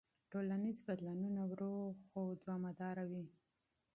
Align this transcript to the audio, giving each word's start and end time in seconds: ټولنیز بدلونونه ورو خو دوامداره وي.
ټولنیز 0.31 0.77
بدلونونه 0.87 1.41
ورو 1.51 1.75
خو 2.05 2.21
دوامداره 2.41 3.03
وي. 3.11 3.25